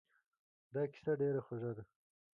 دا 0.73 0.81
کیسه 0.93 1.11
ډېره 1.19 1.41
خوږه 1.45 1.71
ده. 1.77 1.83